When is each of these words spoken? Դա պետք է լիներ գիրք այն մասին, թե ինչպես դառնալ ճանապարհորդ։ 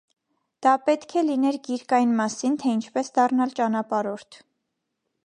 Դա 0.65 0.71
պետք 0.85 1.11
է 1.19 1.23
լիներ 1.27 1.59
գիրք 1.67 1.95
այն 1.97 2.15
մասին, 2.21 2.55
թե 2.63 2.73
ինչպես 2.79 3.13
դառնալ 3.19 3.55
ճանապարհորդ։ 3.61 4.41